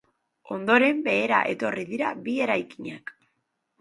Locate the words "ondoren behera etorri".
0.55-1.85